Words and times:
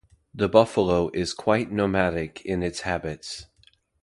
The 0.33 0.49
buffalo 0.49 1.11
is 1.13 1.31
quite 1.31 1.71
nomadic 1.71 2.41
in 2.43 2.63
its 2.63 2.79
habits. 2.79 3.45